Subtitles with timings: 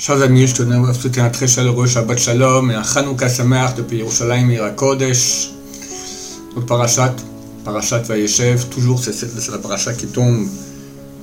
[0.00, 3.28] Chers amis, je tenais à vous souhaiter un très chaleureux Shabbat Shalom et un Chanukah
[3.28, 5.50] Sameach depuis Yerushalayim et Kodesh.
[6.54, 7.16] Notre parachat,
[7.64, 10.46] parachat Vayeshev, toujours c'est la parachat qui tombe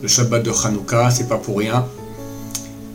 [0.01, 1.85] le Shabbat de Chanukah, c'est pas pour rien.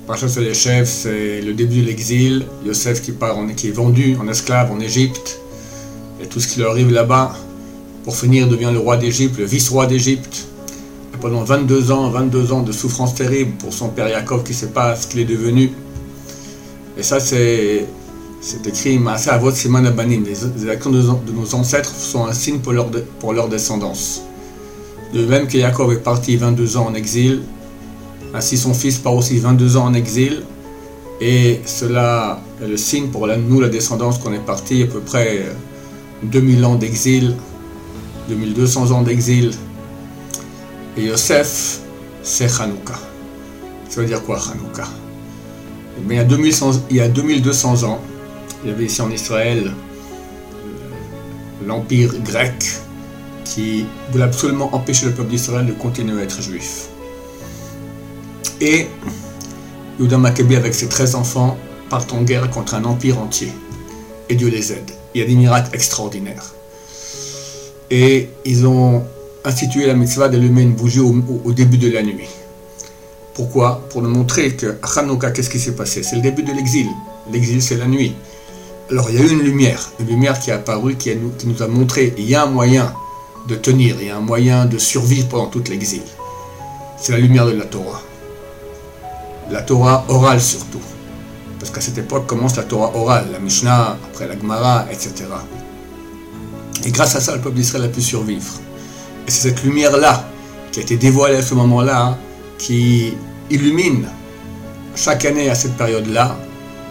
[0.06, 4.70] Parachat Vayeshev, c'est le début de l'exil, Yosef qui part, qui est vendu en esclave
[4.70, 5.40] en Égypte,
[6.22, 7.34] et tout ce qui lui arrive là-bas,
[8.04, 10.46] pour finir devient le roi d'Égypte, le vice-roi d'Égypte
[11.20, 14.68] pendant 22 ans, 22 ans de souffrance terrible pour son père Yaakov qui ne sait
[14.68, 15.72] pas ce qu'il est devenu.
[16.96, 17.86] Et ça, c'est,
[18.66, 20.22] écrit à votre Siman Abanim.
[20.24, 21.02] Les, actions de,
[21.32, 24.22] nos ancêtres sont un signe pour leur, descendance.
[25.12, 27.42] De même que Yaakov est parti 22 ans en exil,
[28.32, 30.42] ainsi son fils part aussi 22 ans en exil.
[31.20, 35.44] Et cela est le signe pour nous, la descendance, qu'on est parti à peu près
[36.22, 37.34] 2000 ans d'exil,
[38.28, 39.50] 2200 ans d'exil,
[40.96, 41.80] et Yosef,
[42.22, 42.94] c'est Hanouka.
[43.88, 44.86] Ça veut dire quoi Hanouka?
[45.98, 46.26] Eh il, y a
[46.90, 48.00] il y a 2200 ans,
[48.62, 52.54] il y avait ici en Israël euh, l'empire grec
[53.44, 56.88] qui voulait absolument empêcher le peuple d'Israël de continuer à être juif.
[58.60, 58.86] Et
[59.98, 61.56] Yehuda Maccabi avec ses 13 enfants
[61.88, 63.52] partent en guerre contre un empire entier.
[64.28, 64.90] Et Dieu les aide.
[65.14, 66.54] Il y a des miracles extraordinaires.
[67.90, 69.02] Et ils ont
[69.44, 72.28] institué la mitzvah d'allumer une bougie au, début de la nuit.
[73.34, 73.86] Pourquoi?
[73.90, 76.02] Pour nous montrer que Hanouka, qu'est-ce qui s'est passé?
[76.02, 76.86] C'est le début de l'exil.
[77.32, 78.14] L'exil, c'est la nuit.
[78.90, 81.68] Alors, il y a eu une lumière, une lumière qui est apparue, qui, nous, a
[81.68, 82.92] montré qu'il y a un moyen
[83.48, 86.02] de tenir, il y a un moyen de survivre pendant tout l'exil.
[86.98, 88.02] C'est la lumière de la Torah.
[89.50, 90.82] La Torah orale surtout.
[91.58, 95.24] Parce qu'à cette époque commence la Torah orale, la Mishnah, après la Gemara, etc.
[96.84, 98.54] Et grâce à ça, le peuple d'Israël a pu survivre.
[99.26, 100.28] Et c'est cette lumière-là,
[100.72, 102.18] qui a été dévoilée à ce moment-là,
[102.58, 103.14] qui
[103.50, 104.06] illumine
[104.94, 106.36] chaque année à cette période-là.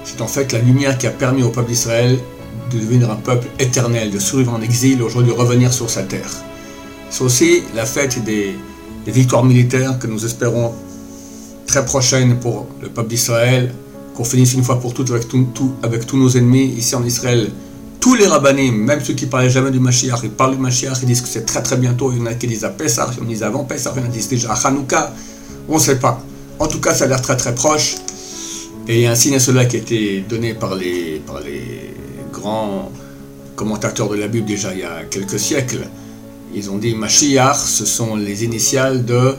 [0.03, 2.17] C'est en fait la lumière qui a permis au peuple d'Israël
[2.71, 6.29] de devenir un peuple éternel, de survivre en exil, aujourd'hui revenir sur sa terre.
[7.09, 8.55] C'est aussi la fête des,
[9.07, 10.71] victoires militaires que nous espérons
[11.65, 13.73] très prochaines pour le peuple d'Israël,
[14.13, 15.11] qu'on finisse une fois pour toutes
[15.81, 17.49] avec tous nos ennemis ici en Israël,
[18.09, 21.05] tous les rabbinim, même ceux qui parlaient jamais du Mashiach, ils parlent du Mashiach, ils
[21.05, 22.11] disent que c'est très très bientôt.
[22.11, 24.03] Il y en a qui disent à Pessah, il y disent avant Pessah, il y
[24.03, 25.13] en a qui disent déjà à Hanouka.
[25.67, 26.19] On ne sait pas.
[26.57, 27.97] En tout cas, ça a l'air très très proche.
[28.87, 31.39] Et il y a un signe à cela qui a été donné par les, par
[31.41, 31.93] les
[32.33, 32.91] grands
[33.55, 35.87] commentateurs de la Bible déjà il y a quelques siècles.
[36.55, 39.35] Ils ont dit Mashiach, ce sont les initiales de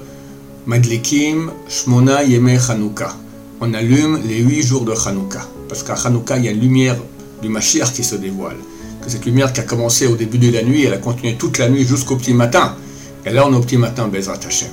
[0.66, 3.16] Madlikim Shmona Yeme Hanouka.
[3.60, 5.40] On allume les huit jours de Hanouka.
[5.68, 6.98] Parce qu'à Hanouka, il y a une lumière
[7.42, 8.56] du Mashiach qui se dévoile.
[9.02, 11.58] Que cette lumière qui a commencé au début de la nuit, elle a continué toute
[11.58, 12.76] la nuit jusqu'au petit matin.
[13.24, 14.68] Et là, on est au petit matin, Bezrat Hashem.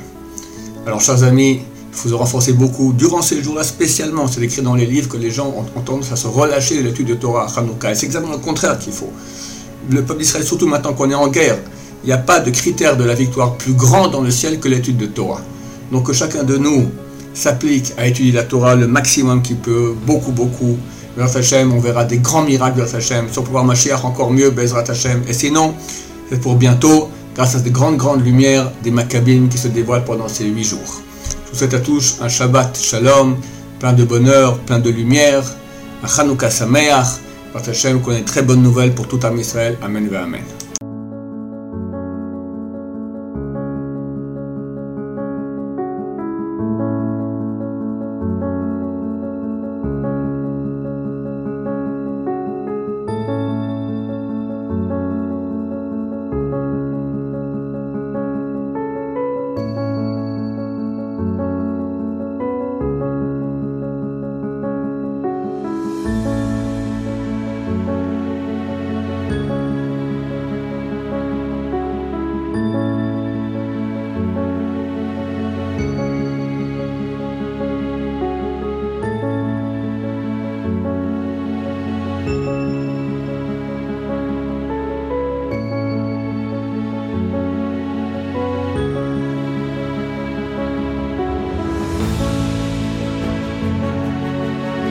[0.86, 1.62] Alors, chers amis,
[1.92, 4.28] il faut se renforcer beaucoup durant ces jours-là spécialement.
[4.28, 7.08] C'est écrit dans les livres que les gens ont, tendance à se relâcher de l'étude
[7.08, 7.92] de Torah à Hanouka.
[7.92, 9.12] Et c'est exactement le contraire qu'il faut.
[9.90, 11.58] Le peuple d'Israël, surtout maintenant qu'on est en guerre,
[12.04, 14.68] il n'y a pas de critère de la victoire plus grand dans le ciel que
[14.68, 15.42] l'étude de Torah.
[15.92, 16.90] Donc que chacun de nous
[17.34, 20.78] s'applique à étudier la Torah le maximum qu'il peut, beaucoup, beaucoup,
[21.22, 25.24] Hashem, on verra des grands miracles de Hashem, sur pouvoir Mashiach encore mieux, Bezrat Hashem.
[25.28, 25.74] Et sinon,
[26.30, 30.28] c'est pour bientôt, grâce à ces grandes, grandes lumières des Maccabines qui se dévoilent pendant
[30.28, 31.02] ces huit jours.
[31.46, 33.38] Je vous souhaite à tous un Shabbat Shalom,
[33.80, 35.44] plein de bonheur, plein de lumière,
[36.04, 37.08] un Chanukah Sameach,
[37.56, 39.78] Hashem, qu'on ait très bonnes nouvelles pour tout Am Israël.
[39.82, 40.67] Amen Amen.